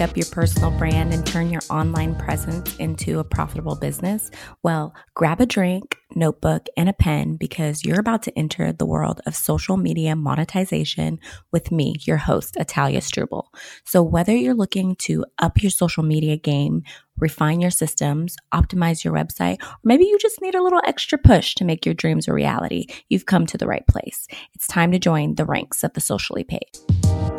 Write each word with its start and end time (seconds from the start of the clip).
up 0.00 0.16
your 0.16 0.26
personal 0.26 0.70
brand 0.72 1.12
and 1.12 1.26
turn 1.26 1.50
your 1.50 1.62
online 1.70 2.14
presence 2.14 2.76
into 2.76 3.18
a 3.18 3.24
profitable 3.24 3.76
business? 3.76 4.30
Well, 4.62 4.94
grab 5.14 5.40
a 5.40 5.46
drink, 5.46 5.96
notebook, 6.14 6.66
and 6.76 6.88
a 6.88 6.92
pen 6.92 7.36
because 7.36 7.84
you're 7.84 8.00
about 8.00 8.22
to 8.24 8.38
enter 8.38 8.72
the 8.72 8.86
world 8.86 9.20
of 9.26 9.36
social 9.36 9.76
media 9.76 10.16
monetization 10.16 11.18
with 11.52 11.70
me, 11.70 11.96
your 12.00 12.16
host, 12.16 12.56
Attaliah 12.56 12.98
Strubel. 12.98 13.44
So, 13.84 14.02
whether 14.02 14.34
you're 14.34 14.54
looking 14.54 14.96
to 14.96 15.24
up 15.38 15.62
your 15.62 15.70
social 15.70 16.02
media 16.02 16.36
game, 16.36 16.82
refine 17.18 17.60
your 17.60 17.70
systems, 17.70 18.36
optimize 18.52 19.04
your 19.04 19.14
website, 19.14 19.62
or 19.62 19.78
maybe 19.84 20.04
you 20.04 20.18
just 20.18 20.42
need 20.42 20.54
a 20.54 20.62
little 20.62 20.82
extra 20.84 21.18
push 21.18 21.54
to 21.54 21.64
make 21.64 21.86
your 21.86 21.94
dreams 21.94 22.28
a 22.28 22.32
reality, 22.32 22.86
you've 23.08 23.26
come 23.26 23.46
to 23.46 23.58
the 23.58 23.66
right 23.66 23.86
place. 23.86 24.26
It's 24.54 24.66
time 24.66 24.92
to 24.92 24.98
join 24.98 25.34
the 25.36 25.44
ranks 25.44 25.84
of 25.84 25.92
the 25.94 26.00
socially 26.00 26.44
paid. 26.44 27.35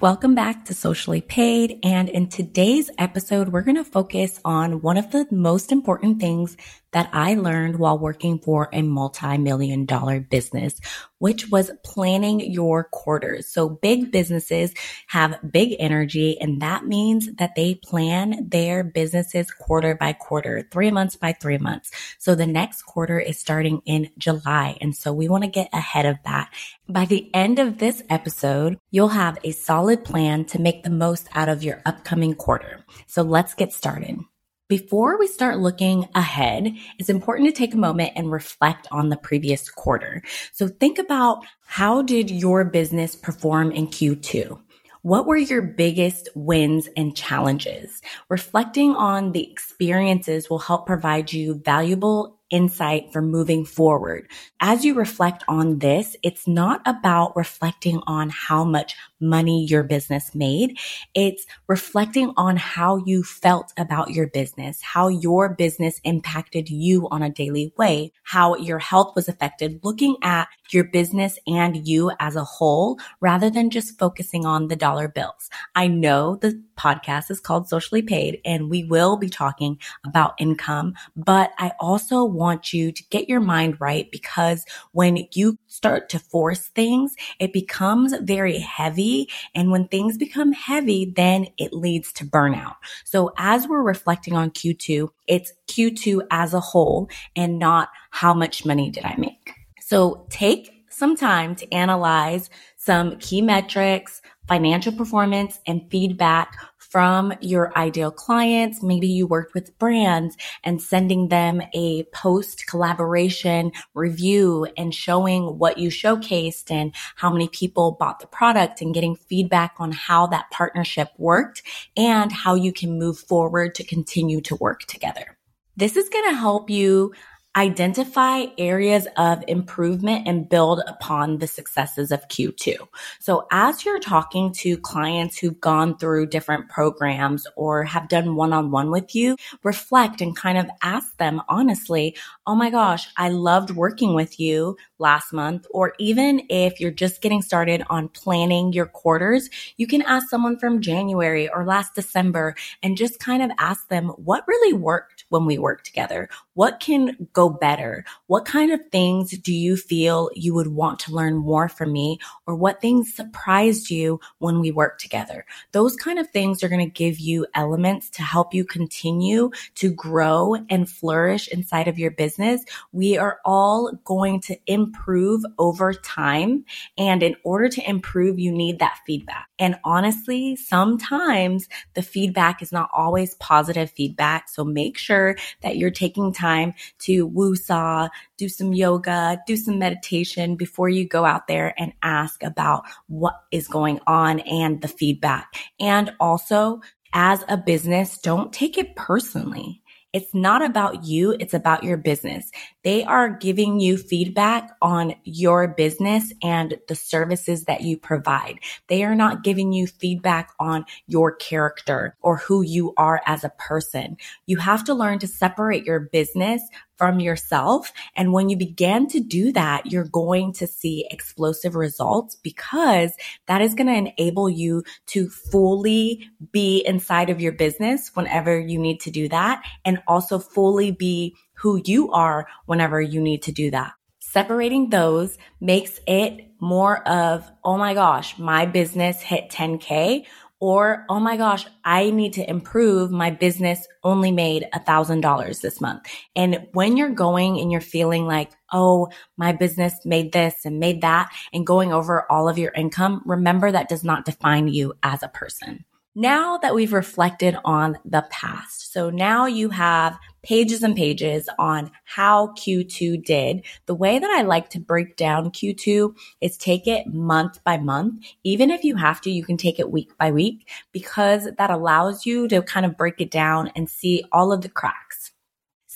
Welcome 0.00 0.36
back 0.36 0.64
to 0.66 0.74
Socially 0.74 1.20
Paid. 1.20 1.80
And 1.82 2.08
in 2.08 2.28
today's 2.28 2.88
episode, 2.98 3.48
we're 3.48 3.62
going 3.62 3.74
to 3.74 3.82
focus 3.82 4.40
on 4.44 4.80
one 4.80 4.96
of 4.96 5.10
the 5.10 5.26
most 5.32 5.72
important 5.72 6.20
things 6.20 6.56
that 6.92 7.10
I 7.12 7.34
learned 7.34 7.78
while 7.78 7.98
working 7.98 8.38
for 8.38 8.68
a 8.72 8.82
multi-million 8.82 9.84
dollar 9.84 10.20
business, 10.20 10.80
which 11.18 11.48
was 11.50 11.70
planning 11.84 12.40
your 12.40 12.84
quarters. 12.84 13.46
So 13.46 13.68
big 13.68 14.10
businesses 14.10 14.72
have 15.08 15.38
big 15.50 15.76
energy 15.78 16.40
and 16.40 16.62
that 16.62 16.86
means 16.86 17.28
that 17.34 17.54
they 17.54 17.74
plan 17.74 18.48
their 18.48 18.82
businesses 18.84 19.50
quarter 19.50 19.94
by 19.94 20.12
quarter, 20.12 20.66
three 20.70 20.90
months 20.90 21.16
by 21.16 21.32
three 21.32 21.58
months. 21.58 21.90
So 22.18 22.34
the 22.34 22.46
next 22.46 22.82
quarter 22.82 23.18
is 23.18 23.38
starting 23.38 23.82
in 23.84 24.10
July. 24.16 24.78
And 24.80 24.94
so 24.96 25.12
we 25.12 25.28
want 25.28 25.44
to 25.44 25.50
get 25.50 25.68
ahead 25.72 26.06
of 26.06 26.16
that. 26.24 26.50
By 26.88 27.04
the 27.04 27.30
end 27.34 27.58
of 27.58 27.78
this 27.78 28.02
episode, 28.08 28.78
you'll 28.90 29.08
have 29.08 29.38
a 29.44 29.52
solid 29.52 30.04
plan 30.04 30.46
to 30.46 30.60
make 30.60 30.82
the 30.82 30.90
most 30.90 31.28
out 31.34 31.48
of 31.48 31.62
your 31.62 31.82
upcoming 31.84 32.34
quarter. 32.34 32.84
So 33.06 33.22
let's 33.22 33.54
get 33.54 33.72
started. 33.72 34.20
Before 34.68 35.18
we 35.18 35.26
start 35.26 35.60
looking 35.60 36.06
ahead, 36.14 36.76
it's 36.98 37.08
important 37.08 37.48
to 37.48 37.54
take 37.54 37.72
a 37.72 37.78
moment 37.78 38.12
and 38.16 38.30
reflect 38.30 38.86
on 38.92 39.08
the 39.08 39.16
previous 39.16 39.70
quarter. 39.70 40.22
So 40.52 40.68
think 40.68 40.98
about 40.98 41.42
how 41.64 42.02
did 42.02 42.30
your 42.30 42.66
business 42.66 43.16
perform 43.16 43.72
in 43.72 43.86
Q2? 43.86 44.60
What 45.00 45.26
were 45.26 45.38
your 45.38 45.62
biggest 45.62 46.28
wins 46.34 46.86
and 46.98 47.16
challenges? 47.16 48.02
Reflecting 48.28 48.94
on 48.94 49.32
the 49.32 49.50
experiences 49.50 50.50
will 50.50 50.58
help 50.58 50.86
provide 50.86 51.32
you 51.32 51.54
valuable 51.54 52.37
insight 52.50 53.12
for 53.12 53.22
moving 53.22 53.64
forward. 53.64 54.28
As 54.60 54.84
you 54.84 54.94
reflect 54.94 55.44
on 55.48 55.78
this, 55.78 56.16
it's 56.22 56.46
not 56.46 56.82
about 56.86 57.36
reflecting 57.36 58.00
on 58.06 58.30
how 58.30 58.64
much 58.64 58.96
money 59.20 59.64
your 59.66 59.82
business 59.82 60.34
made. 60.34 60.78
It's 61.14 61.46
reflecting 61.66 62.32
on 62.36 62.56
how 62.56 62.96
you 63.04 63.22
felt 63.22 63.72
about 63.76 64.10
your 64.10 64.26
business, 64.28 64.80
how 64.82 65.08
your 65.08 65.48
business 65.48 66.00
impacted 66.04 66.68
you 66.68 67.08
on 67.10 67.22
a 67.22 67.30
daily 67.30 67.72
way, 67.76 68.12
how 68.22 68.56
your 68.56 68.78
health 68.78 69.14
was 69.14 69.28
affected, 69.28 69.80
looking 69.82 70.16
at 70.22 70.48
your 70.70 70.84
business 70.84 71.38
and 71.46 71.86
you 71.86 72.12
as 72.20 72.36
a 72.36 72.44
whole 72.44 72.98
rather 73.20 73.50
than 73.50 73.70
just 73.70 73.98
focusing 73.98 74.44
on 74.46 74.68
the 74.68 74.76
dollar 74.76 75.08
bills. 75.08 75.50
I 75.74 75.88
know 75.88 76.36
the 76.36 76.62
podcast 76.78 77.30
is 77.30 77.40
called 77.40 77.68
Socially 77.68 78.02
Paid 78.02 78.40
and 78.44 78.70
we 78.70 78.84
will 78.84 79.16
be 79.16 79.28
talking 79.28 79.78
about 80.06 80.34
income, 80.38 80.94
but 81.16 81.52
I 81.58 81.72
also 81.80 82.24
want 82.24 82.72
you 82.72 82.92
to 82.92 83.04
get 83.10 83.28
your 83.28 83.40
mind 83.40 83.80
right 83.80 84.10
because 84.10 84.64
when 84.92 85.26
you 85.32 85.58
start 85.66 86.08
to 86.10 86.18
force 86.18 86.68
things, 86.68 87.14
it 87.38 87.52
becomes 87.52 88.14
very 88.22 88.58
heavy. 88.58 89.28
And 89.54 89.70
when 89.70 89.88
things 89.88 90.16
become 90.16 90.52
heavy, 90.52 91.12
then 91.16 91.48
it 91.58 91.72
leads 91.72 92.12
to 92.14 92.24
burnout. 92.24 92.76
So 93.04 93.32
as 93.36 93.66
we're 93.66 93.82
reflecting 93.82 94.34
on 94.34 94.50
Q2, 94.50 95.08
it's 95.26 95.52
Q2 95.68 96.26
as 96.30 96.54
a 96.54 96.60
whole 96.60 97.10
and 97.36 97.58
not 97.58 97.90
how 98.10 98.34
much 98.34 98.64
money 98.64 98.90
did 98.90 99.04
I 99.04 99.14
make. 99.18 99.54
So 99.80 100.26
take 100.30 100.70
some 100.90 101.16
time 101.16 101.54
to 101.54 101.72
analyze 101.72 102.50
some 102.88 103.18
key 103.18 103.42
metrics, 103.42 104.22
financial 104.46 104.90
performance 104.90 105.60
and 105.66 105.90
feedback 105.90 106.56
from 106.78 107.34
your 107.42 107.76
ideal 107.76 108.10
clients. 108.10 108.82
Maybe 108.82 109.06
you 109.06 109.26
worked 109.26 109.52
with 109.52 109.78
brands 109.78 110.38
and 110.64 110.80
sending 110.80 111.28
them 111.28 111.60
a 111.74 112.04
post 112.14 112.66
collaboration 112.66 113.72
review 113.92 114.68
and 114.78 114.94
showing 114.94 115.58
what 115.58 115.76
you 115.76 115.90
showcased 115.90 116.70
and 116.70 116.94
how 117.16 117.30
many 117.30 117.48
people 117.48 117.98
bought 118.00 118.20
the 118.20 118.26
product 118.26 118.80
and 118.80 118.94
getting 118.94 119.16
feedback 119.16 119.74
on 119.78 119.92
how 119.92 120.26
that 120.28 120.50
partnership 120.50 121.10
worked 121.18 121.62
and 121.94 122.32
how 122.32 122.54
you 122.54 122.72
can 122.72 122.98
move 122.98 123.18
forward 123.18 123.74
to 123.74 123.84
continue 123.84 124.40
to 124.40 124.56
work 124.56 124.84
together. 124.84 125.36
This 125.76 125.94
is 125.94 126.08
going 126.08 126.30
to 126.30 126.36
help 126.36 126.70
you 126.70 127.12
identify 127.56 128.44
areas 128.56 129.08
of 129.16 129.42
improvement 129.48 130.28
and 130.28 130.48
build 130.48 130.80
upon 130.86 131.38
the 131.38 131.46
successes 131.46 132.12
of 132.12 132.26
Q2. 132.28 132.76
So 133.18 133.46
as 133.50 133.84
you're 133.84 133.98
talking 133.98 134.52
to 134.58 134.76
clients 134.78 135.38
who've 135.38 135.60
gone 135.60 135.98
through 135.98 136.26
different 136.26 136.68
programs 136.68 137.46
or 137.56 137.84
have 137.84 138.08
done 138.08 138.36
one-on-one 138.36 138.90
with 138.90 139.14
you, 139.14 139.36
reflect 139.64 140.20
and 140.20 140.36
kind 140.36 140.58
of 140.58 140.66
ask 140.82 141.16
them 141.16 141.42
honestly, 141.48 142.16
Oh 142.46 142.54
my 142.54 142.70
gosh, 142.70 143.08
I 143.16 143.28
loved 143.28 143.70
working 143.70 144.14
with 144.14 144.38
you 144.38 144.76
last 144.98 145.32
month. 145.32 145.66
Or 145.70 145.94
even 145.98 146.42
if 146.48 146.80
you're 146.80 146.90
just 146.90 147.20
getting 147.20 147.42
started 147.42 147.82
on 147.90 148.08
planning 148.08 148.72
your 148.72 148.86
quarters, 148.86 149.50
you 149.76 149.86
can 149.86 150.02
ask 150.02 150.28
someone 150.28 150.58
from 150.58 150.80
January 150.80 151.48
or 151.48 151.64
last 151.64 151.94
December 151.94 152.54
and 152.82 152.96
just 152.96 153.18
kind 153.20 153.42
of 153.42 153.50
ask 153.58 153.88
them 153.88 154.08
what 154.10 154.46
really 154.46 154.72
worked 154.72 155.17
when 155.28 155.44
we 155.44 155.58
work 155.58 155.84
together? 155.84 156.28
What 156.54 156.80
can 156.80 157.28
go 157.32 157.48
better? 157.48 158.04
What 158.26 158.44
kind 158.44 158.72
of 158.72 158.80
things 158.90 159.30
do 159.38 159.52
you 159.52 159.76
feel 159.76 160.30
you 160.34 160.54
would 160.54 160.68
want 160.68 160.98
to 161.00 161.12
learn 161.12 161.36
more 161.36 161.68
from 161.68 161.92
me? 161.92 162.18
Or 162.46 162.54
what 162.54 162.80
things 162.80 163.14
surprised 163.14 163.90
you 163.90 164.20
when 164.38 164.60
we 164.60 164.70
work 164.70 164.98
together? 164.98 165.44
Those 165.72 165.96
kind 165.96 166.18
of 166.18 166.30
things 166.30 166.62
are 166.62 166.68
going 166.68 166.84
to 166.84 166.92
give 166.92 167.18
you 167.18 167.46
elements 167.54 168.10
to 168.10 168.22
help 168.22 168.54
you 168.54 168.64
continue 168.64 169.50
to 169.76 169.90
grow 169.90 170.56
and 170.68 170.88
flourish 170.88 171.48
inside 171.48 171.88
of 171.88 171.98
your 171.98 172.10
business. 172.10 172.64
We 172.92 173.18
are 173.18 173.38
all 173.44 173.92
going 174.04 174.40
to 174.42 174.56
improve 174.66 175.42
over 175.58 175.92
time. 175.92 176.64
And 176.96 177.22
in 177.22 177.36
order 177.44 177.68
to 177.68 177.88
improve, 177.88 178.38
you 178.38 178.52
need 178.52 178.78
that 178.78 178.98
feedback. 179.06 179.48
And 179.58 179.76
honestly, 179.84 180.56
sometimes 180.56 181.68
the 181.94 182.02
feedback 182.02 182.62
is 182.62 182.72
not 182.72 182.90
always 182.92 183.34
positive 183.34 183.90
feedback. 183.90 184.48
So 184.48 184.64
make 184.64 184.96
sure 184.96 185.17
that 185.62 185.76
you're 185.76 185.90
taking 185.90 186.32
time 186.32 186.74
to 187.00 187.26
woo-saw, 187.26 188.08
do 188.36 188.48
some 188.48 188.72
yoga, 188.72 189.40
do 189.46 189.56
some 189.56 189.78
meditation 189.78 190.56
before 190.56 190.88
you 190.88 191.06
go 191.06 191.24
out 191.24 191.46
there 191.46 191.74
and 191.78 191.92
ask 192.02 192.42
about 192.42 192.84
what 193.06 193.40
is 193.50 193.68
going 193.68 194.00
on 194.06 194.40
and 194.40 194.80
the 194.80 194.88
feedback. 194.88 195.54
And 195.80 196.12
also 196.20 196.80
as 197.12 197.44
a 197.48 197.56
business, 197.56 198.18
don't 198.18 198.52
take 198.52 198.78
it 198.78 198.94
personally. 198.96 199.82
It's 200.12 200.34
not 200.34 200.64
about 200.64 201.04
you. 201.04 201.36
It's 201.38 201.52
about 201.52 201.84
your 201.84 201.98
business. 201.98 202.50
They 202.82 203.04
are 203.04 203.28
giving 203.28 203.78
you 203.78 203.98
feedback 203.98 204.70
on 204.80 205.14
your 205.24 205.68
business 205.68 206.32
and 206.42 206.78
the 206.88 206.94
services 206.94 207.64
that 207.64 207.82
you 207.82 207.98
provide. 207.98 208.58
They 208.88 209.04
are 209.04 209.14
not 209.14 209.44
giving 209.44 209.72
you 209.72 209.86
feedback 209.86 210.52
on 210.58 210.86
your 211.06 211.34
character 211.36 212.16
or 212.22 212.38
who 212.38 212.62
you 212.62 212.94
are 212.96 213.20
as 213.26 213.44
a 213.44 213.50
person. 213.50 214.16
You 214.46 214.56
have 214.56 214.82
to 214.84 214.94
learn 214.94 215.18
to 215.18 215.26
separate 215.26 215.84
your 215.84 216.00
business 216.00 216.62
from 216.98 217.20
yourself. 217.20 217.92
And 218.16 218.32
when 218.32 218.48
you 218.48 218.56
begin 218.56 219.06
to 219.08 219.20
do 219.20 219.52
that, 219.52 219.86
you're 219.86 220.04
going 220.04 220.52
to 220.54 220.66
see 220.66 221.06
explosive 221.10 221.76
results 221.76 222.34
because 222.34 223.12
that 223.46 223.62
is 223.62 223.74
going 223.74 223.86
to 223.86 224.12
enable 224.12 224.50
you 224.50 224.82
to 225.06 225.30
fully 225.30 226.28
be 226.52 226.84
inside 226.84 227.30
of 227.30 227.40
your 227.40 227.52
business 227.52 228.10
whenever 228.14 228.58
you 228.58 228.78
need 228.78 229.00
to 229.00 229.10
do 229.10 229.28
that 229.28 229.62
and 229.84 230.02
also 230.06 230.38
fully 230.38 230.90
be 230.90 231.36
who 231.54 231.80
you 231.84 232.12
are 232.12 232.46
whenever 232.66 233.00
you 233.00 233.20
need 233.20 233.42
to 233.42 233.52
do 233.52 233.70
that. 233.70 233.92
Separating 234.20 234.90
those 234.90 235.38
makes 235.60 236.00
it 236.06 236.50
more 236.60 237.06
of, 237.08 237.50
oh 237.64 237.78
my 237.78 237.94
gosh, 237.94 238.38
my 238.38 238.66
business 238.66 239.20
hit 239.22 239.48
10K 239.50 240.26
or, 240.60 241.04
oh 241.08 241.20
my 241.20 241.36
gosh, 241.36 241.66
I 241.84 242.10
need 242.10 242.32
to 242.34 242.48
improve. 242.48 243.10
My 243.10 243.30
business 243.30 243.86
only 244.02 244.32
made 244.32 244.66
a 244.72 244.80
thousand 244.80 245.20
dollars 245.20 245.60
this 245.60 245.80
month. 245.80 246.02
And 246.34 246.66
when 246.72 246.96
you're 246.96 247.10
going 247.10 247.60
and 247.60 247.70
you're 247.70 247.80
feeling 247.80 248.26
like, 248.26 248.50
oh, 248.72 249.08
my 249.36 249.52
business 249.52 249.94
made 250.04 250.32
this 250.32 250.64
and 250.64 250.80
made 250.80 251.02
that 251.02 251.30
and 251.52 251.66
going 251.66 251.92
over 251.92 252.30
all 252.30 252.48
of 252.48 252.58
your 252.58 252.72
income, 252.72 253.22
remember 253.24 253.70
that 253.70 253.88
does 253.88 254.02
not 254.02 254.24
define 254.24 254.68
you 254.68 254.94
as 255.02 255.22
a 255.22 255.28
person. 255.28 255.84
Now 256.18 256.58
that 256.58 256.74
we've 256.74 256.92
reflected 256.92 257.56
on 257.64 257.96
the 258.04 258.26
past, 258.28 258.92
so 258.92 259.08
now 259.08 259.46
you 259.46 259.68
have 259.70 260.18
pages 260.42 260.82
and 260.82 260.96
pages 260.96 261.48
on 261.60 261.92
how 262.04 262.48
Q2 262.58 263.24
did. 263.24 263.64
The 263.86 263.94
way 263.94 264.18
that 264.18 264.30
I 264.30 264.42
like 264.42 264.70
to 264.70 264.80
break 264.80 265.16
down 265.16 265.52
Q2 265.52 266.16
is 266.40 266.56
take 266.56 266.88
it 266.88 267.06
month 267.06 267.62
by 267.62 267.78
month. 267.78 268.24
Even 268.42 268.70
if 268.70 268.82
you 268.82 268.96
have 268.96 269.20
to, 269.20 269.30
you 269.30 269.44
can 269.44 269.56
take 269.56 269.78
it 269.78 269.92
week 269.92 270.16
by 270.18 270.32
week 270.32 270.68
because 270.90 271.48
that 271.56 271.70
allows 271.70 272.26
you 272.26 272.48
to 272.48 272.62
kind 272.62 272.84
of 272.84 272.96
break 272.96 273.20
it 273.20 273.30
down 273.30 273.70
and 273.76 273.88
see 273.88 274.24
all 274.32 274.52
of 274.52 274.62
the 274.62 274.68
cracks. 274.68 275.07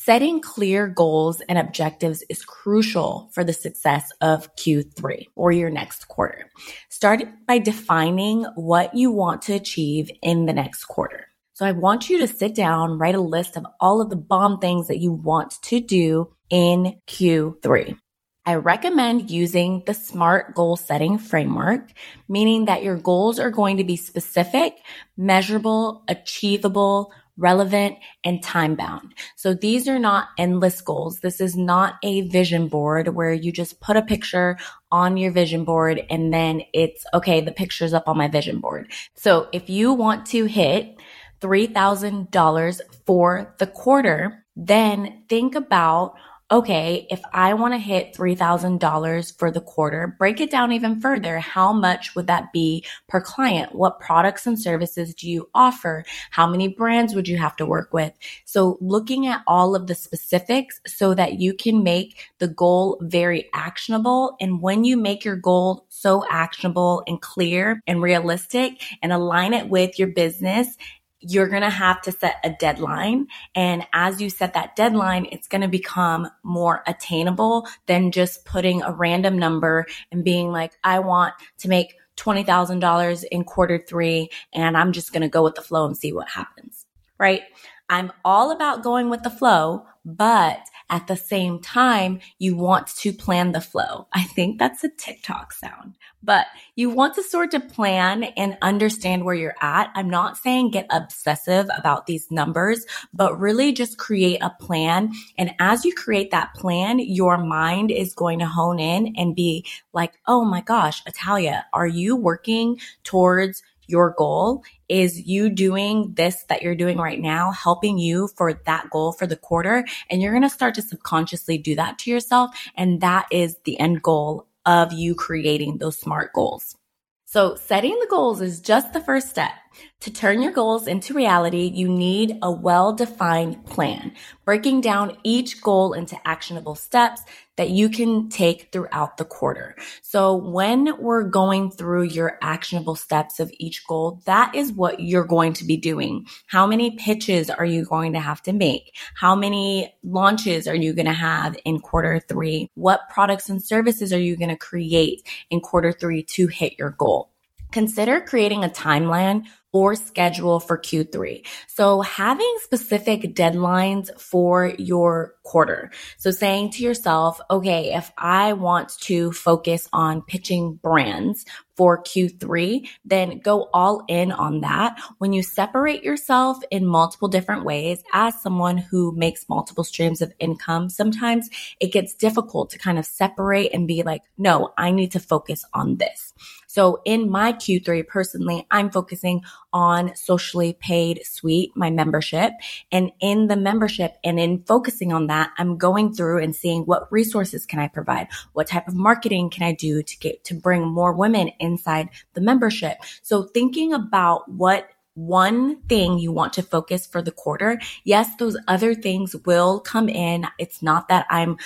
Setting 0.04 0.40
clear 0.40 0.88
goals 0.88 1.43
and 1.43 1.56
objectives 1.56 2.25
is 2.28 2.44
crucial 2.44 3.31
for 3.32 3.44
the 3.44 3.52
success 3.52 4.10
of 4.20 4.52
Q3 4.56 5.26
or 5.37 5.52
your 5.52 5.70
next 5.70 6.08
quarter. 6.08 6.50
Start 6.88 7.22
by 7.46 7.58
defining 7.58 8.43
what 8.56 8.96
you 8.96 9.12
want 9.12 9.43
to 9.43 9.52
achieve 9.52 10.10
in 10.20 10.46
the 10.46 10.52
next 10.52 10.87
quarter. 10.87 11.28
So 11.52 11.64
I 11.64 11.70
want 11.70 12.10
you 12.10 12.19
to 12.19 12.26
sit 12.26 12.52
down, 12.52 12.99
write 12.99 13.14
a 13.14 13.20
list 13.20 13.56
of 13.56 13.64
all 13.78 14.00
of 14.00 14.10
the 14.10 14.16
bomb 14.16 14.58
things 14.58 14.88
that 14.88 14.99
you 14.99 15.12
want 15.12 15.54
to 15.62 15.78
do 15.78 16.34
in 16.50 16.96
Q3. 17.06 17.96
I 18.44 18.56
recommend 18.56 19.31
using 19.31 19.84
the 19.87 19.94
SMART 19.94 20.56
goal 20.56 20.75
setting 20.75 21.16
framework, 21.16 21.93
meaning 22.28 22.64
that 22.64 22.82
your 22.82 22.96
goals 22.96 23.38
are 23.38 23.52
going 23.52 23.76
to 23.76 23.84
be 23.84 23.94
specific, 23.94 24.75
measurable, 25.16 26.02
achievable, 26.08 27.12
relevant, 27.43 27.99
and 28.25 28.43
time 28.43 28.77
bound. 28.77 29.15
So 29.37 29.53
these 29.53 29.89
are 29.89 29.99
not 29.99 30.29
endless 30.39 30.81
goals. 30.81 31.21
This 31.21 31.41
is 31.41 31.56
not 31.56 31.97
a 32.03 32.23
vision 32.29 32.69
board 32.69 33.09
where 33.09 33.33
you 33.33 33.53
just 33.53 33.81
put 33.81 33.97
a 33.97 34.03
picture 34.03 34.56
on 34.91 35.17
your 35.17 35.33
vision 35.33 35.65
board 35.65 36.03
and 36.09 36.33
then 36.33 36.62
it's 36.73 37.05
okay, 37.12 37.41
the 37.41 37.53
picture's 37.53 37.93
up 37.93 38.09
on 38.09 38.17
my 38.17 38.29
vision 38.29 38.61
board. 38.61 38.91
So 39.15 39.49
if 39.53 39.69
you 39.69 39.93
want 39.93 40.27
to 40.27 40.44
hit 40.44 40.97
$3,000 41.41 42.81
for 43.05 43.55
the 43.59 43.67
quarter, 43.67 44.44
then 44.55 45.25
think 45.29 45.55
about 45.56 46.15
okay, 46.52 47.06
if 47.10 47.22
I 47.32 47.54
want 47.54 47.72
to 47.72 47.78
hit 47.78 48.12
$3,000 48.12 49.38
for 49.38 49.50
the 49.50 49.62
quarter, 49.62 50.14
break 50.19 50.38
it 50.38 50.50
down 50.50 50.70
even 50.70 51.00
further. 51.00 51.38
How 51.38 51.72
much 51.72 52.14
would 52.14 52.26
that 52.26 52.52
be 52.52 52.84
per 53.08 53.22
client? 53.22 53.75
What 53.75 54.00
products 54.00 54.46
and 54.46 54.60
services 54.60 55.14
do 55.14 55.31
you 55.31 55.49
offer? 55.54 56.04
How 56.31 56.46
many 56.46 56.69
brands 56.69 57.14
would 57.14 57.26
you 57.26 57.38
have 57.38 57.56
to 57.56 57.64
work 57.64 57.94
with? 57.94 58.12
So 58.44 58.76
looking 58.82 59.26
at 59.26 59.40
all 59.46 59.75
of 59.75 59.87
the 59.87 59.94
specifics 59.94 60.78
so 60.87 61.14
that 61.14 61.40
you 61.40 61.54
can 61.54 61.82
make 61.82 62.28
the 62.38 62.49
goal 62.49 62.98
very 63.00 63.48
actionable. 63.55 64.37
And 64.38 64.60
when 64.60 64.84
you 64.84 64.98
make 64.98 65.25
your 65.25 65.37
goal 65.37 65.87
so 65.88 66.22
actionable 66.31 67.02
and 67.06 67.19
clear 67.22 67.81
and 67.87 68.02
realistic 68.02 68.82
and 69.02 69.10
align 69.10 69.55
it 69.55 69.70
with 69.70 69.98
your 69.98 70.08
business 70.08 70.76
you're 71.22 71.48
going 71.48 71.62
to 71.62 71.70
have 71.70 72.02
to 72.02 72.12
set 72.12 72.36
a 72.44 72.50
deadline. 72.50 73.28
And 73.54 73.86
as 73.92 74.20
you 74.20 74.28
set 74.28 74.54
that 74.54 74.76
deadline, 74.76 75.26
it's 75.32 75.48
going 75.48 75.62
to 75.62 75.69
become 75.69 76.28
more 76.42 76.82
attainable 76.86 77.66
than 77.86 78.10
just 78.10 78.44
putting 78.44 78.82
a 78.82 78.92
random 78.92 79.38
number 79.38 79.86
and 80.10 80.24
being 80.24 80.50
like, 80.50 80.72
I 80.84 80.98
want 80.98 81.34
to 81.58 81.69
make 81.69 81.94
$20,000 82.16 83.24
in 83.30 83.44
quarter 83.44 83.82
three 83.88 84.28
and 84.52 84.76
I'm 84.76 84.92
just 84.92 85.12
going 85.12 85.22
to 85.22 85.28
go 85.28 85.42
with 85.42 85.54
the 85.54 85.62
flow 85.62 85.86
and 85.86 85.96
see 85.96 86.12
what 86.12 86.28
happens. 86.28 86.86
Right. 87.19 87.42
I'm 87.88 88.12
all 88.24 88.50
about 88.50 88.82
going 88.82 89.10
with 89.10 89.22
the 89.22 89.30
flow, 89.30 89.86
but 90.04 90.60
at 90.93 91.06
the 91.06 91.17
same 91.17 91.59
time, 91.59 92.21
you 92.39 92.55
want 92.55 92.87
to 92.87 93.15
plan 93.15 93.53
the 93.53 93.62
flow. 93.62 94.06
I 94.12 94.25
think 94.25 94.59
that's 94.59 94.85
a 94.85 94.91
TikTok 94.91 95.55
sound, 95.55 95.94
but 96.23 96.47
you 96.77 96.91
want 96.91 97.15
to 97.15 97.23
sort 97.23 97.55
of 97.55 97.67
plan 97.71 98.25
and 98.25 98.59
understand 98.61 99.25
where 99.25 99.35
you're 99.35 99.56
at. 99.62 99.91
I'm 99.94 100.11
not 100.11 100.37
saying 100.37 100.71
get 100.71 100.87
obsessive 100.91 101.71
about 101.77 102.06
these 102.06 102.31
numbers, 102.31 102.85
but 103.15 103.41
really 103.41 103.73
just 103.73 103.97
create 103.97 104.41
a 104.43 104.50
plan. 104.61 105.12
And 105.39 105.55
as 105.59 105.87
you 105.87 105.94
create 105.94 106.31
that 106.31 106.53
plan, 106.55 106.99
your 106.99 107.39
mind 107.39 107.91
is 107.91 108.15
going 108.15 108.41
to 108.41 108.47
hone 108.47 108.79
in 108.79 109.15
and 109.17 109.35
be 109.35 109.65
like, 109.94 110.12
Oh 110.27 110.44
my 110.44 110.61
gosh, 110.61 111.03
Attaliah, 111.05 111.65
are 111.73 111.87
you 111.87 112.17
working 112.17 112.79
towards 113.03 113.62
your 113.87 114.14
goal 114.17 114.64
is 114.88 115.20
you 115.26 115.50
doing 115.50 116.12
this 116.14 116.44
that 116.49 116.62
you're 116.62 116.75
doing 116.75 116.99
right 116.99 117.20
now, 117.20 117.50
helping 117.50 117.99
you 117.99 118.29
for 118.37 118.52
that 118.67 118.90
goal 118.90 119.12
for 119.12 119.26
the 119.26 119.37
quarter. 119.37 119.84
And 120.11 120.20
you're 120.20 120.32
going 120.32 120.43
to 120.43 120.50
start 120.50 120.75
to 120.76 120.82
subconsciously 120.82 121.58
do 121.58 121.75
that 121.76 121.99
to 122.00 122.11
yourself. 122.11 122.50
And 122.76 123.00
that 123.00 123.26
is 123.31 123.56
the 123.64 123.79
end 123.79 124.02
goal 124.02 124.46
of 124.64 124.93
you 124.93 125.14
creating 125.14 125.79
those 125.79 125.99
smart 125.99 126.32
goals. 126.32 126.76
So 127.25 127.55
setting 127.56 127.99
the 127.99 128.06
goals 128.11 128.40
is 128.40 128.61
just 128.61 128.93
the 128.93 129.00
first 129.00 129.31
step. 129.31 129.52
To 130.00 130.12
turn 130.12 130.42
your 130.42 130.52
goals 130.52 130.86
into 130.86 131.14
reality, 131.14 131.70
you 131.72 131.88
need 131.88 132.38
a 132.42 132.50
well-defined 132.50 133.64
plan, 133.66 134.12
breaking 134.44 134.80
down 134.80 135.16
each 135.22 135.62
goal 135.62 135.92
into 135.92 136.19
actionable 136.26 136.74
steps 136.74 137.22
that 137.56 137.70
you 137.70 137.88
can 137.88 138.28
take 138.28 138.72
throughout 138.72 139.19
the 139.19 139.24
quarter. 139.24 139.76
So 140.00 140.34
when 140.34 141.00
we're 141.00 141.22
going 141.22 141.70
through 141.70 142.04
your 142.04 142.38
actionable 142.42 142.96
steps 142.96 143.38
of 143.38 143.52
each 143.58 143.86
goal, 143.86 144.20
that 144.24 144.54
is 144.54 144.72
what 144.72 145.00
you're 145.00 145.24
going 145.24 145.52
to 145.54 145.64
be 145.64 145.76
doing. 145.76 146.26
How 146.46 146.66
many 146.66 146.96
pitches 146.96 147.50
are 147.50 147.64
you 147.64 147.84
going 147.84 148.14
to 148.14 148.20
have 148.20 148.42
to 148.44 148.52
make? 148.52 148.96
How 149.14 149.36
many 149.36 149.94
launches 150.02 150.66
are 150.66 150.74
you 150.74 150.94
going 150.94 151.06
to 151.06 151.12
have 151.12 151.56
in 151.64 151.78
quarter 151.78 152.19
three? 152.19 152.70
What 152.74 153.08
products 153.08 153.48
and 153.48 153.62
services 153.62 154.12
are 154.12 154.19
you 154.19 154.36
going 154.36 154.48
to 154.48 154.56
create 154.56 155.22
in 155.50 155.60
quarter 155.60 155.92
three 155.92 156.22
to 156.24 156.46
hit 156.48 156.78
your 156.78 156.90
goal? 156.90 157.28
Consider 157.70 158.20
creating 158.20 158.64
a 158.64 158.69
timeline 158.69 159.44
or 159.72 159.94
schedule 159.94 160.60
for 160.60 160.78
Q3. 160.78 161.44
So 161.66 162.02
having 162.02 162.54
specific 162.62 163.34
deadlines 163.34 164.10
for 164.20 164.72
your 164.78 165.34
quarter. 165.43 165.91
So 166.19 166.31
saying 166.31 166.71
to 166.73 166.83
yourself, 166.83 167.41
okay, 167.50 167.94
if 167.94 168.11
I 168.17 168.53
want 168.53 168.91
to 169.00 169.33
focus 169.33 169.89
on 169.93 170.23
pitching 170.23 170.75
brands 170.75 171.44
for 171.77 172.03
Q3, 172.03 172.87
then 173.05 173.39
go 173.39 173.69
all 173.73 174.05
in 174.06 174.31
on 174.31 174.61
that. 174.61 175.00
When 175.19 175.33
you 175.33 175.43
separate 175.43 176.03
yourself 176.05 176.59
in 176.71 176.87
multiple 176.87 177.29
different 177.29 177.65
ways 177.65 178.03
as 178.12 178.41
someone 178.41 178.77
who 178.77 179.12
makes 179.17 179.49
multiple 179.49 179.85
streams 179.85 180.21
of 180.21 180.33
income, 180.39 180.91
sometimes 180.91 181.49
it 181.81 181.93
gets 181.93 182.15
difficult 182.15 182.71
to 182.71 182.79
kind 182.79 182.99
of 182.99 183.06
separate 183.06 183.73
and 183.73 183.89
be 183.89 184.03
like, 184.03 184.23
no, 184.37 184.73
I 184.77 184.91
need 184.91 185.12
to 185.12 185.21
focus 185.21 185.65
on 185.73 185.97
this. 185.97 186.35
So 186.67 187.03
in 187.05 187.31
my 187.31 187.53
Q3 187.53 188.06
personally, 188.06 188.67
I'm 188.71 188.91
focusing 188.91 189.43
on 189.75 190.15
socially 190.17 190.73
paid 190.81 191.21
suite, 191.25 191.73
my 191.75 191.91
membership. 191.91 192.53
And 192.91 193.12
in 193.21 193.47
the 193.47 193.56
membership 193.56 194.17
and 194.25 194.41
in 194.41 194.62
focusing 194.65 195.12
on 195.12 195.27
that, 195.27 195.31
I'm 195.32 195.76
going 195.76 196.14
through 196.14 196.43
and 196.43 196.55
seeing 196.55 196.82
what 196.82 197.11
resources 197.11 197.67
can 197.67 197.79
I 197.79 197.88
provide? 197.88 198.29
What 198.52 198.69
type 198.69 198.88
of 198.88 198.94
marketing 198.94 199.50
can 199.50 199.62
I 199.62 199.73
do 199.73 200.02
to 200.02 200.19
get 200.19 200.44
to 200.44 200.55
bring 200.55 200.87
more 200.87 201.12
women 201.12 201.51
inside 201.58 202.10
the 202.34 202.41
membership? 202.41 202.98
So 203.22 203.44
thinking 203.44 203.93
about 203.93 204.51
what 204.51 204.89
one 205.15 205.81
thing 205.82 206.19
you 206.19 206.32
want 206.32 206.55
to 206.55 206.62
focus 206.62 207.06
for 207.06 207.20
the 207.20 207.32
quarter. 207.32 207.79
Yes, 208.05 208.34
those 208.36 208.56
other 208.67 208.94
things 208.94 209.36
will 209.44 209.81
come 209.81 210.08
in. 210.08 210.46
It's 210.58 210.82
not 210.82 211.08
that 211.08 211.27
I'm 211.29 211.58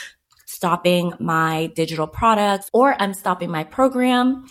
stopping 0.46 1.12
my 1.20 1.70
digital 1.76 2.06
products 2.06 2.68
or 2.72 3.00
I'm 3.00 3.14
stopping 3.14 3.50
my 3.50 3.64
program 3.64 4.46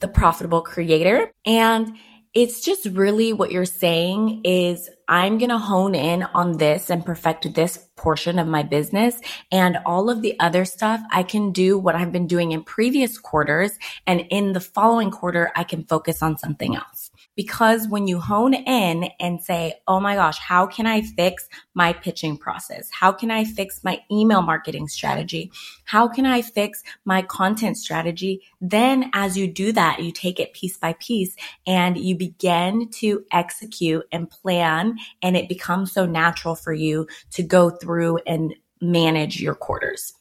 the 0.00 0.08
profitable 0.08 0.60
creator. 0.60 1.32
And 1.44 1.96
it's 2.36 2.60
just 2.60 2.84
really 2.84 3.32
what 3.32 3.50
you're 3.50 3.64
saying 3.64 4.42
is 4.44 4.90
I'm 5.08 5.38
going 5.38 5.48
to 5.48 5.56
hone 5.56 5.94
in 5.94 6.22
on 6.22 6.58
this 6.58 6.90
and 6.90 7.02
perfect 7.02 7.54
this 7.54 7.78
portion 7.96 8.38
of 8.38 8.46
my 8.46 8.62
business 8.62 9.18
and 9.50 9.78
all 9.86 10.10
of 10.10 10.20
the 10.20 10.38
other 10.38 10.66
stuff. 10.66 11.00
I 11.10 11.22
can 11.22 11.50
do 11.50 11.78
what 11.78 11.94
I've 11.94 12.12
been 12.12 12.26
doing 12.26 12.52
in 12.52 12.62
previous 12.62 13.16
quarters. 13.16 13.78
And 14.06 14.26
in 14.28 14.52
the 14.52 14.60
following 14.60 15.10
quarter, 15.10 15.50
I 15.56 15.64
can 15.64 15.84
focus 15.84 16.20
on 16.20 16.36
something 16.36 16.76
else. 16.76 17.05
Because 17.36 17.86
when 17.88 18.08
you 18.08 18.18
hone 18.18 18.54
in 18.54 19.10
and 19.20 19.40
say, 19.40 19.74
Oh 19.86 20.00
my 20.00 20.16
gosh, 20.16 20.38
how 20.38 20.66
can 20.66 20.86
I 20.86 21.02
fix 21.02 21.48
my 21.74 21.92
pitching 21.92 22.36
process? 22.36 22.90
How 22.90 23.12
can 23.12 23.30
I 23.30 23.44
fix 23.44 23.84
my 23.84 24.00
email 24.10 24.42
marketing 24.42 24.88
strategy? 24.88 25.52
How 25.84 26.08
can 26.08 26.26
I 26.26 26.42
fix 26.42 26.82
my 27.04 27.22
content 27.22 27.76
strategy? 27.76 28.42
Then 28.60 29.10
as 29.12 29.36
you 29.36 29.46
do 29.46 29.70
that, 29.72 30.02
you 30.02 30.10
take 30.10 30.40
it 30.40 30.54
piece 30.54 30.76
by 30.76 30.94
piece 30.94 31.36
and 31.66 31.96
you 31.96 32.16
begin 32.16 32.88
to 32.90 33.24
execute 33.30 34.04
and 34.10 34.28
plan 34.28 34.96
and 35.22 35.36
it 35.36 35.48
becomes 35.48 35.92
so 35.92 36.06
natural 36.06 36.56
for 36.56 36.72
you 36.72 37.06
to 37.32 37.42
go 37.42 37.70
through 37.70 38.18
and 38.26 38.54
manage 38.80 39.40
your 39.40 39.54
quarters. 39.54 40.15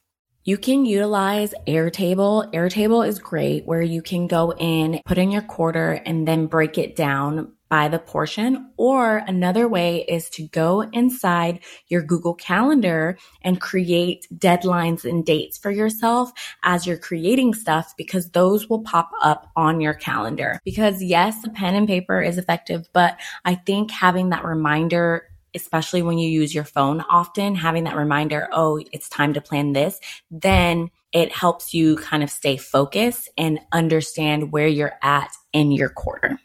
You 0.47 0.59
can 0.59 0.85
utilize 0.85 1.55
Airtable. 1.65 2.53
Airtable 2.53 3.07
is 3.07 3.17
great 3.17 3.65
where 3.65 3.81
you 3.81 4.03
can 4.03 4.27
go 4.27 4.53
in, 4.53 5.01
put 5.03 5.17
in 5.17 5.31
your 5.31 5.41
quarter 5.41 5.93
and 6.05 6.27
then 6.27 6.45
break 6.45 6.77
it 6.77 6.95
down 6.95 7.51
by 7.67 7.87
the 7.87 7.97
portion. 7.97 8.69
Or 8.77 9.23
another 9.25 9.67
way 9.67 10.05
is 10.07 10.29
to 10.29 10.47
go 10.49 10.81
inside 10.81 11.61
your 11.87 12.03
Google 12.03 12.35
Calendar 12.35 13.17
and 13.41 13.59
create 13.59 14.27
deadlines 14.37 15.03
and 15.03 15.25
dates 15.25 15.57
for 15.57 15.71
yourself 15.71 16.31
as 16.61 16.85
you're 16.85 16.99
creating 16.99 17.55
stuff 17.55 17.95
because 17.97 18.29
those 18.29 18.69
will 18.69 18.83
pop 18.83 19.09
up 19.23 19.49
on 19.55 19.81
your 19.81 19.95
calendar. 19.95 20.59
Because 20.63 21.01
yes, 21.01 21.43
a 21.43 21.49
pen 21.49 21.73
and 21.73 21.87
paper 21.87 22.21
is 22.21 22.37
effective, 22.37 22.87
but 22.93 23.17
I 23.45 23.55
think 23.55 23.89
having 23.89 24.29
that 24.29 24.45
reminder 24.45 25.27
especially 25.55 26.01
when 26.01 26.17
you 26.17 26.29
use 26.29 26.53
your 26.53 26.63
phone 26.63 27.01
often, 27.09 27.55
having 27.55 27.85
that 27.85 27.95
reminder, 27.95 28.47
oh, 28.51 28.79
it's 28.91 29.09
time 29.09 29.33
to 29.33 29.41
plan 29.41 29.73
this, 29.73 29.99
then 30.29 30.89
it 31.11 31.31
helps 31.31 31.73
you 31.73 31.95
kind 31.95 32.23
of 32.23 32.29
stay 32.29 32.57
focused 32.57 33.29
and 33.37 33.59
understand 33.71 34.51
where 34.51 34.67
you're 34.67 34.97
at 35.01 35.31
in 35.53 35.71
your 35.71 35.89
quarter. 35.89 36.39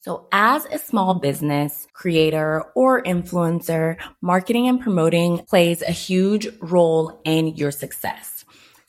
So 0.00 0.28
as 0.32 0.64
a 0.66 0.78
small 0.78 1.14
business 1.14 1.86
creator 1.92 2.64
or 2.74 3.02
influencer, 3.02 3.96
marketing 4.22 4.66
and 4.66 4.80
promoting 4.80 5.44
plays 5.46 5.82
a 5.82 5.92
huge 5.92 6.48
role 6.60 7.20
in 7.24 7.48
your 7.48 7.70
success. 7.70 8.39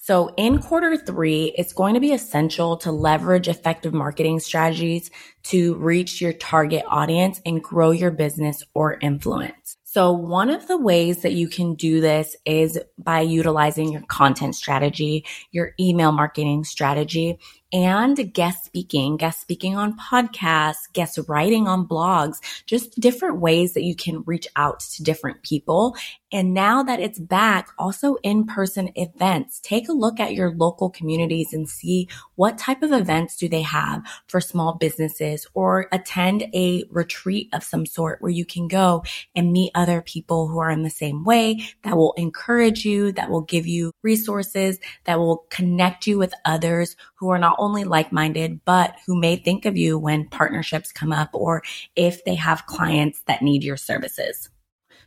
So 0.03 0.33
in 0.35 0.63
quarter 0.63 0.97
three, 0.97 1.53
it's 1.55 1.73
going 1.73 1.93
to 1.93 1.99
be 1.99 2.11
essential 2.11 2.75
to 2.77 2.91
leverage 2.91 3.47
effective 3.47 3.93
marketing 3.93 4.39
strategies 4.39 5.11
to 5.43 5.75
reach 5.75 6.19
your 6.19 6.33
target 6.33 6.83
audience 6.87 7.39
and 7.45 7.63
grow 7.63 7.91
your 7.91 8.09
business 8.09 8.63
or 8.73 8.97
influence. 8.99 9.77
So 9.83 10.11
one 10.11 10.49
of 10.49 10.67
the 10.67 10.77
ways 10.79 11.21
that 11.21 11.33
you 11.33 11.47
can 11.47 11.75
do 11.75 12.01
this 12.01 12.35
is 12.45 12.79
by 12.97 13.21
utilizing 13.21 13.91
your 13.91 14.01
content 14.07 14.55
strategy, 14.55 15.23
your 15.51 15.73
email 15.79 16.11
marketing 16.11 16.63
strategy, 16.63 17.37
and 17.73 18.33
guest 18.33 18.65
speaking, 18.65 19.17
guest 19.17 19.41
speaking 19.41 19.75
on 19.75 19.97
podcasts, 19.97 20.91
guest 20.93 21.19
writing 21.27 21.67
on 21.67 21.87
blogs, 21.87 22.37
just 22.65 22.99
different 22.99 23.39
ways 23.39 23.73
that 23.73 23.83
you 23.83 23.95
can 23.95 24.23
reach 24.25 24.47
out 24.55 24.79
to 24.81 25.03
different 25.03 25.43
people. 25.43 25.95
And 26.33 26.53
now 26.53 26.81
that 26.83 27.01
it's 27.01 27.19
back, 27.19 27.69
also 27.77 28.15
in-person 28.23 28.91
events. 28.95 29.59
Take 29.59 29.89
a 29.89 29.93
look 29.93 30.19
at 30.19 30.33
your 30.33 30.53
local 30.55 30.89
communities 30.89 31.51
and 31.51 31.67
see 31.67 32.07
what 32.35 32.57
type 32.57 32.83
of 32.83 32.93
events 32.93 33.35
do 33.35 33.49
they 33.49 33.63
have 33.63 34.01
for 34.27 34.39
small 34.39 34.75
businesses 34.75 35.45
or 35.53 35.87
attend 35.91 36.43
a 36.53 36.85
retreat 36.89 37.49
of 37.53 37.63
some 37.63 37.85
sort 37.85 38.21
where 38.21 38.31
you 38.31 38.45
can 38.45 38.69
go 38.69 39.03
and 39.35 39.51
meet 39.51 39.71
other 39.75 40.01
people 40.01 40.47
who 40.47 40.59
are 40.59 40.71
in 40.71 40.83
the 40.83 40.89
same 40.89 41.25
way 41.25 41.61
that 41.83 41.97
will 41.97 42.13
encourage 42.13 42.85
you, 42.85 43.11
that 43.11 43.29
will 43.29 43.41
give 43.41 43.67
you 43.67 43.91
resources, 44.01 44.79
that 45.03 45.19
will 45.19 45.45
connect 45.49 46.07
you 46.07 46.17
with 46.17 46.33
others 46.45 46.95
who 47.15 47.29
are 47.29 47.39
not 47.39 47.57
only 47.61 47.85
like-minded, 47.85 48.65
but 48.65 48.95
who 49.05 49.17
may 49.17 49.37
think 49.37 49.65
of 49.65 49.77
you 49.77 49.97
when 49.97 50.27
partnerships 50.27 50.91
come 50.91 51.13
up 51.13 51.29
or 51.33 51.63
if 51.95 52.25
they 52.25 52.35
have 52.35 52.65
clients 52.65 53.21
that 53.27 53.41
need 53.41 53.63
your 53.63 53.77
services. 53.77 54.49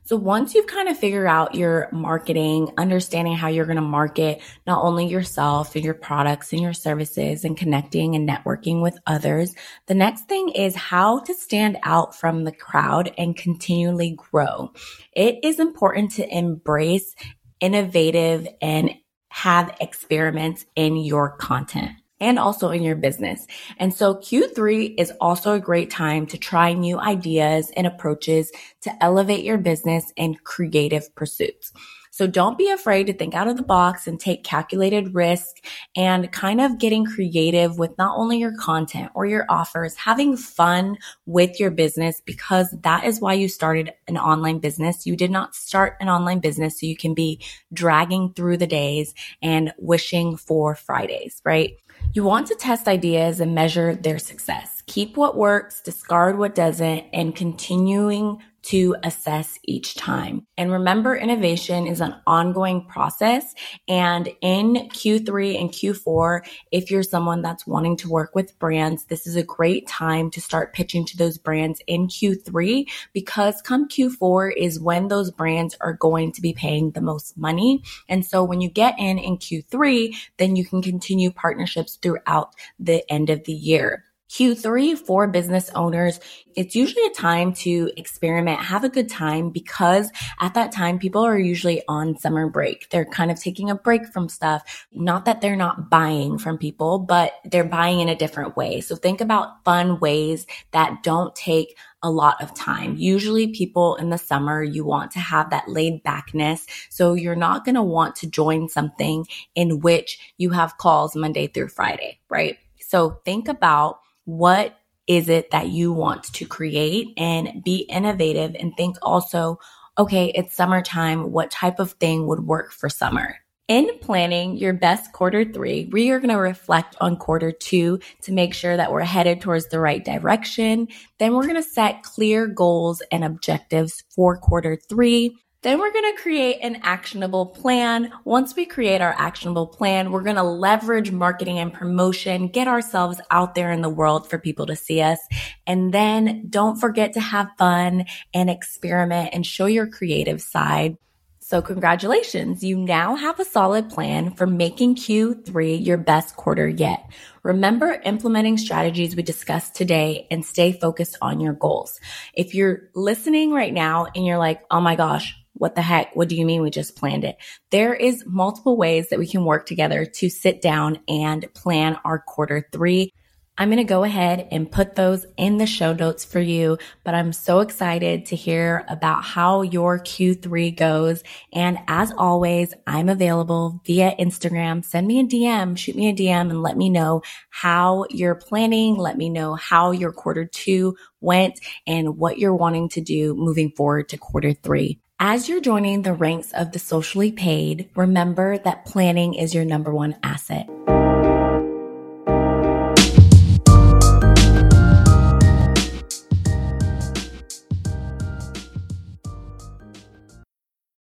So 0.07 0.17
once 0.17 0.55
you've 0.55 0.67
kind 0.67 0.91
of 0.91 0.99
figured 0.99 1.27
out 1.27 1.55
your 1.55 1.89
marketing, 1.91 2.71
understanding 2.77 3.37
how 3.37 3.49
you're 3.49 3.65
going 3.65 3.77
to 3.77 3.83
market 3.83 4.43
not 4.67 4.85
only 4.85 5.07
yourself 5.07 5.75
and 5.75 5.85
your 5.85 5.95
products 5.95 6.53
and 6.53 6.61
your 6.61 6.75
services 6.75 7.43
and 7.43 7.57
connecting 7.57 8.15
and 8.15 8.29
networking 8.29 8.83
with 8.83 8.99
others, 9.07 9.55
the 9.87 9.95
next 9.95 10.29
thing 10.29 10.51
is 10.51 10.77
how 10.77 11.21
to 11.21 11.33
stand 11.33 11.79
out 11.85 12.15
from 12.15 12.45
the 12.45 12.53
crowd 12.53 13.15
and 13.17 13.35
continually 13.35 14.15
grow. 14.31 14.73
It 15.13 15.39
is 15.43 15.59
important 15.59 16.11
to 16.13 16.29
embrace 16.29 17.15
innovative 17.61 18.47
and 18.61 18.91
have 19.31 19.75
experiments 19.81 20.67
in 20.77 20.97
your 20.97 21.31
content 21.39 21.93
and 22.25 22.39
also 22.39 22.71
in 22.71 22.83
your 22.83 22.97
business. 22.97 23.47
And 23.77 23.93
so 23.93 24.15
Q3 24.15 24.95
is 24.97 25.13
also 25.21 25.53
a 25.53 25.61
great 25.61 25.91
time 25.91 26.27
to 26.29 26.39
try 26.39 26.73
new 26.73 26.99
ideas 26.99 27.71
and 27.77 27.87
approaches 27.87 28.51
to 28.81 29.05
elevate 29.05 29.45
your 29.45 29.59
business 29.59 30.11
and 30.17 30.43
creative 30.43 31.15
pursuits. 31.15 31.71
So 32.15 32.29
don't 32.29 32.57
be 32.57 32.71
afraid 32.71 33.09
to 33.09 33.13
think 33.13 33.35
out 33.35 33.49
of 33.49 33.57
the 33.57 33.65
box 33.65 34.07
and 34.07 34.21
take 34.21 34.45
calculated 34.45 35.17
risk 35.17 35.57
and 35.97 36.31
kind 36.31 36.61
of 36.61 36.79
getting 36.79 37.05
creative 37.05 37.77
with 37.77 37.99
not 37.99 38.17
only 38.17 38.39
your 38.39 38.57
content 38.57 39.11
or 39.17 39.27
your 39.27 39.45
offers, 39.49 39.97
having 39.97 40.37
fun 40.37 40.97
with 41.27 41.59
your 41.59 41.73
business 41.73 42.23
because 42.25 42.73
that 42.83 43.03
is 43.03 43.21
why 43.21 43.33
you 43.33 43.49
started 43.49 43.93
an 44.07 44.17
online 44.17 44.61
business. 44.61 45.07
You 45.07 45.17
did 45.17 45.33
not 45.33 45.57
start 45.57 45.97
an 46.01 46.09
online 46.09 46.39
business 46.39 46.79
so 46.79 46.87
you 46.87 46.97
can 46.97 47.15
be 47.15 47.43
dragging 47.73 48.33
through 48.33 48.59
the 48.59 48.69
days 48.69 49.13
and 49.43 49.75
wishing 49.77 50.37
for 50.37 50.77
Fridays, 50.77 51.43
right? 51.45 51.73
You 52.13 52.25
want 52.25 52.47
to 52.49 52.55
test 52.55 52.89
ideas 52.89 53.41
and 53.41 53.55
measure 53.55 53.95
their 53.95 54.19
success. 54.19 54.74
Keep 54.87 55.17
what 55.17 55.37
works, 55.37 55.81
discard 55.81 56.39
what 56.39 56.55
doesn't, 56.55 57.07
and 57.13 57.35
continuing 57.35 58.41
to 58.65 58.97
assess 59.03 59.59
each 59.65 59.95
time. 59.95 60.47
And 60.57 60.73
remember, 60.73 61.15
innovation 61.15 61.87
is 61.87 62.01
an 62.01 62.17
ongoing 62.27 62.87
process. 62.87 63.55
And 63.89 64.31
in 64.41 64.89
Q3 64.89 65.61
and 65.61 65.71
Q4, 65.71 66.47
if 66.73 66.91
you're 66.91 67.03
someone 67.03 67.43
that's 67.43 67.67
wanting 67.67 67.99
to 67.99 68.09
work 68.09 68.35
with 68.35 68.59
brands, 68.59 69.05
this 69.05 69.27
is 69.27 69.37
a 69.37 69.43
great 69.43 69.87
time 69.87 70.31
to 70.31 70.41
start 70.41 70.73
pitching 70.73 71.05
to 71.07 71.17
those 71.17 71.37
brands 71.37 71.81
in 71.87 72.09
Q3 72.09 72.87
because 73.13 73.61
come 73.61 73.87
Q4 73.87 74.53
is 74.57 74.81
when 74.81 75.09
those 75.09 75.31
brands 75.31 75.77
are 75.83 75.93
going 75.93 76.33
to 76.33 76.41
be 76.41 76.55
paying 76.55 76.93
the 76.93 77.03
most 77.03 77.37
money. 77.37 77.83
And 78.09 78.25
so 78.25 78.43
when 78.43 78.63
you 78.63 78.71
get 78.71 78.99
in 78.99 79.19
in 79.19 79.37
Q3, 79.37 80.17
then 80.39 80.57
you 80.57 80.65
can 80.65 80.81
continue 80.81 81.31
partnerships 81.31 81.99
throughout 82.01 82.55
the 82.79 83.05
end 83.13 83.29
of 83.29 83.45
the 83.45 83.53
year. 83.53 84.05
Q3 84.31 84.99
for 84.99 85.29
business 85.29 85.71
owners, 85.75 86.19
it's 86.57 86.75
usually 86.75 87.05
a 87.07 87.15
time 87.15 87.53
to 87.53 87.91
experiment, 87.97 88.61
have 88.61 88.85
a 88.85 88.89
good 88.89 89.09
time 89.09 89.51
because 89.51 90.11
at 90.41 90.55
that 90.55 90.73
time, 90.73 90.99
people 90.99 91.25
are 91.25 91.39
usually 91.39 91.83
on 91.89 92.17
summer 92.17 92.49
break. 92.49 92.89
They're 92.91 93.05
kind 93.05 93.31
of 93.31 93.41
taking 93.41 93.71
a 93.71 93.75
break 93.75 94.07
from 94.07 94.29
stuff. 94.29 94.87
Not 94.93 95.25
that 95.27 95.41
they're 95.41 95.57
not 95.57 95.91
buying 95.91 96.39
from 96.39 96.59
people, 96.59 96.99
but 96.99 97.35
they're 97.45 97.65
buying 97.65 98.01
in 98.01 98.09
a 98.09 98.17
different 98.17 98.57
way. 98.57 98.81
So 98.81 98.97
think 98.97 99.21
about 99.21 99.65
fun 99.65 100.01
ways 100.01 100.47
that 100.73 101.03
don't 101.03 101.35
take 101.35 101.77
a 102.03 102.11
lot 102.11 102.43
of 102.43 102.55
time. 102.55 102.97
Usually 102.97 103.49
people 103.49 103.97
in 103.97 104.11
the 104.11 104.19
summer, 104.19 104.63
you 104.63 104.85
want 104.85 105.11
to 105.13 105.21
have 105.21 105.51
that 105.51 105.69
laid 105.69 106.03
backness. 106.03 106.67
So 106.91 107.15
you're 107.15 107.35
not 107.35 107.65
going 107.65 107.77
to 107.77 107.83
want 107.83 108.17
to 108.17 108.29
join 108.29 108.69
something 108.69 109.27
in 109.55 109.81
which 109.81 110.19
you 110.37 110.51
have 110.51 110.77
calls 110.77 111.17
Monday 111.17 111.47
through 111.47 111.69
Friday, 111.69 112.21
right? 112.29 112.59
So 112.79 113.21
think 113.25 113.49
about 113.49 114.01
what 114.25 114.77
is 115.07 115.29
it 115.29 115.51
that 115.51 115.69
you 115.69 115.93
want 115.93 116.25
to 116.25 116.47
create 116.47 117.09
and 117.17 117.63
be 117.63 117.79
innovative 117.79 118.57
and 118.59 118.75
think 118.77 118.97
also, 119.03 119.59
okay, 119.99 120.33
it's 120.35 120.57
summertime. 120.57 121.31
What 121.31 121.51
type 121.51 121.79
of 121.79 121.93
thing 121.93 122.27
would 122.27 122.47
work 122.47 122.73
for 122.73 122.89
summer? 122.89 123.37
In 123.67 123.89
planning 124.01 124.59
your 124.59 124.75
best 124.75 125.13
quarter 125.13 125.43
three, 125.43 125.89
we 125.91 126.11
are 126.11 126.19
going 126.19 126.35
to 126.35 126.39
reflect 126.39 126.97
on 127.01 127.17
quarter 127.17 127.51
two 127.51 127.99
to 128.23 128.33
make 128.33 128.53
sure 128.53 128.77
that 128.77 128.93
we're 128.93 129.01
headed 129.01 129.41
towards 129.41 129.69
the 129.69 129.81
right 129.81 130.05
direction. 130.05 130.89
Then 131.19 131.33
we're 131.33 131.45
going 131.45 131.55
to 131.55 131.63
set 131.63 132.03
clear 132.03 132.47
goals 132.47 133.03
and 133.11 133.25
objectives 133.25 134.05
for 134.15 134.37
quarter 134.37 134.77
three. 134.77 135.39
Then 135.65 135.79
we're 135.79 135.95
going 135.95 136.15
to 136.15 136.21
create 136.21 136.59
an 136.61 136.81
actionable 136.83 137.47
plan. 137.47 138.13
Once 138.25 138.55
we 138.55 138.67
create 138.67 139.01
our 139.01 139.15
actionable 139.17 139.67
plan, 139.67 140.13
we're 140.13 140.23
going 140.23 140.37
to 140.37 140.43
leverage 140.43 141.11
marketing 141.11 141.59
and 141.59 141.73
promotion, 141.73 142.49
get 142.49 142.69
ourselves 142.69 143.19
out 143.31 143.55
there 143.55 143.73
in 143.73 143.81
the 143.81 143.89
world 143.89 144.29
for 144.29 144.39
people 144.39 144.67
to 144.67 144.77
see 144.77 145.01
us. 145.01 145.19
And 145.67 145.95
then 145.95 146.49
don't 146.51 146.79
forget 146.79 147.15
to 147.15 147.21
have 147.21 147.49
fun 147.57 148.05
and 148.35 148.51
experiment 148.51 149.31
and 149.33 149.47
show 149.47 149.65
your 149.65 149.87
creative 149.87 150.43
side. 150.43 150.99
So 151.41 151.63
congratulations. 151.63 152.63
You 152.63 152.77
now 152.77 153.15
have 153.15 153.41
a 153.41 153.45
solid 153.47 153.89
plan 153.89 154.35
for 154.35 154.47
making 154.47 154.97
Q3 154.97 155.83
your 155.83 155.97
best 155.97 156.37
quarter 156.37 156.69
yet. 156.69 157.11
Remember 157.43 158.03
implementing 158.05 158.59
strategies 158.59 159.17
we 159.17 159.23
discussed 159.23 159.75
today 159.75 160.27
and 160.31 160.45
stay 160.45 160.73
focused 160.73 161.17
on 161.23 161.41
your 161.41 161.55
goals. 161.55 162.01
If 162.35 162.55
you're 162.55 162.91
listening 162.95 163.51
right 163.51 163.73
now 163.73 164.09
and 164.15 164.27
you're 164.27 164.39
like, 164.39 164.61
Oh 164.71 164.81
my 164.81 164.97
gosh, 164.97 165.35
what 165.55 165.75
the 165.75 165.83
heck? 165.83 166.15
What 166.15 166.29
do 166.29 166.37
you 166.37 166.45
mean 166.45 166.63
we 166.63 166.71
just 166.71 166.97
planned 166.97 167.25
it? 167.25 167.37
There 167.71 167.95
is 167.95 168.25
multiple 168.27 168.77
ways 168.77 169.09
that 169.09 169.19
we 169.19 169.27
can 169.27 169.45
work 169.45 169.67
together 169.67 170.05
to 170.05 170.29
sit 170.29 170.61
down 170.61 170.99
and 171.09 171.53
plan 171.55 171.99
our 172.05 172.19
quarter 172.19 172.69
three. 172.73 173.13
I'm 173.57 173.69
going 173.69 173.79
to 173.79 173.85
go 173.85 174.03
ahead 174.03 174.49
and 174.51 174.71
put 174.71 174.97
those 174.97 175.27
in 175.37 175.59
the 175.59 175.67
show 175.67 175.93
notes 175.93 176.25
for 176.25 176.41
you, 176.41 176.77
but 177.05 177.15
I'm 177.15 177.33
so 177.33 177.61
excited 177.61 178.27
to 178.27 178.37
hear 178.37 178.85
about 178.89 179.23
how 179.23 179.63
your 179.63 180.01
Q3 180.01 180.77
goes. 180.77 181.23
And 181.53 181.79
as 181.87 182.13
always, 182.19 182.75
I'm 182.85 183.09
available 183.09 183.81
via 183.87 184.17
Instagram. 184.19 184.85
Send 184.85 185.07
me 185.07 185.21
a 185.21 185.25
DM, 185.25 185.79
shoot 185.79 185.95
me 185.95 186.09
a 186.09 186.13
DM 186.13 186.51
and 186.51 186.65
let 186.65 186.77
me 186.77 186.91
know 186.91 187.23
how 187.51 188.07
you're 188.11 188.35
planning. 188.35 188.97
Let 188.97 189.17
me 189.17 189.29
know 189.31 189.55
how 189.55 189.93
your 189.93 190.11
quarter 190.11 190.47
two 190.47 190.97
went 191.21 191.61
and 191.87 192.19
what 192.19 192.41
you're 192.41 192.57
wanting 192.57 192.89
to 192.91 193.01
do 193.01 193.37
moving 193.37 193.71
forward 193.71 194.09
to 194.09 194.19
quarter 194.19 194.53
three. 194.53 194.99
As 195.21 195.49
you're 195.49 195.61
joining 195.61 196.03
the 196.03 196.13
ranks 196.13 196.53
of 196.53 196.73
the 196.73 196.81
socially 196.81 197.31
paid, 197.31 197.89
remember 197.95 198.59
that 198.59 198.85
planning 198.85 199.35
is 199.35 199.55
your 199.55 199.65
number 199.65 199.95
one 199.95 200.17
asset. 200.25 200.69